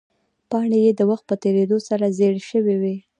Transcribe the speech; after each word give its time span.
پاڼې 0.49 0.79
یې 0.85 0.91
د 0.95 1.01
وخت 1.09 1.23
په 1.29 1.35
تېرېدو 1.43 1.77
سره 1.87 2.05
زیړې 2.17 2.41
شوې 2.49 2.75
وې. 2.81 2.95